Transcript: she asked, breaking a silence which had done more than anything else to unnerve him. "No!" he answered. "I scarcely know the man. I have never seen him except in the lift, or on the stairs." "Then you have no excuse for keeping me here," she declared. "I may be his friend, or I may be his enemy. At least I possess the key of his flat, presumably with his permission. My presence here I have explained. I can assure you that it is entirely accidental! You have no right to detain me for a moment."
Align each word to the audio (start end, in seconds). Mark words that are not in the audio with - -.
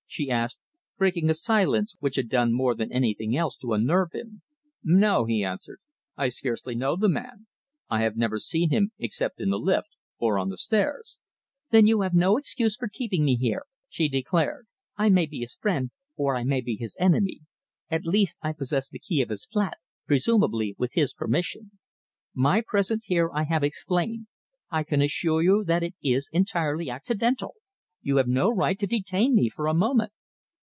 she 0.11 0.29
asked, 0.29 0.59
breaking 0.97 1.29
a 1.29 1.33
silence 1.33 1.95
which 2.01 2.17
had 2.17 2.27
done 2.27 2.51
more 2.51 2.75
than 2.75 2.91
anything 2.91 3.33
else 3.37 3.55
to 3.55 3.71
unnerve 3.71 4.11
him. 4.11 4.41
"No!" 4.83 5.23
he 5.23 5.41
answered. 5.41 5.79
"I 6.17 6.27
scarcely 6.27 6.75
know 6.75 6.97
the 6.97 7.07
man. 7.07 7.47
I 7.89 8.01
have 8.01 8.17
never 8.17 8.37
seen 8.37 8.71
him 8.71 8.91
except 8.99 9.39
in 9.39 9.51
the 9.51 9.57
lift, 9.57 9.95
or 10.17 10.37
on 10.37 10.49
the 10.49 10.57
stairs." 10.57 11.17
"Then 11.69 11.87
you 11.87 12.01
have 12.01 12.13
no 12.13 12.35
excuse 12.37 12.75
for 12.75 12.89
keeping 12.89 13.23
me 13.23 13.37
here," 13.37 13.63
she 13.87 14.09
declared. 14.09 14.67
"I 14.97 15.07
may 15.07 15.27
be 15.27 15.39
his 15.39 15.53
friend, 15.55 15.91
or 16.17 16.35
I 16.35 16.43
may 16.43 16.59
be 16.59 16.75
his 16.75 16.97
enemy. 16.99 17.39
At 17.89 18.03
least 18.03 18.37
I 18.41 18.51
possess 18.51 18.89
the 18.89 18.99
key 18.99 19.21
of 19.21 19.29
his 19.29 19.45
flat, 19.45 19.77
presumably 20.07 20.75
with 20.77 20.91
his 20.93 21.13
permission. 21.13 21.71
My 22.33 22.59
presence 22.67 23.05
here 23.05 23.29
I 23.33 23.45
have 23.45 23.63
explained. 23.63 24.27
I 24.69 24.83
can 24.83 25.01
assure 25.01 25.41
you 25.41 25.63
that 25.67 25.83
it 25.83 25.95
is 26.03 26.29
entirely 26.33 26.89
accidental! 26.89 27.53
You 28.03 28.17
have 28.17 28.27
no 28.27 28.49
right 28.49 28.79
to 28.79 28.87
detain 28.87 29.35
me 29.35 29.47
for 29.47 29.67
a 29.67 29.75
moment." 29.75 30.11